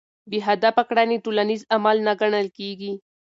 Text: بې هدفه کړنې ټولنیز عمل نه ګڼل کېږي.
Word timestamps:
بې 0.29 0.39
هدفه 0.47 0.83
کړنې 0.89 1.17
ټولنیز 1.25 1.61
عمل 1.75 1.97
نه 2.07 2.13
ګڼل 2.21 2.47
کېږي. 2.57 2.91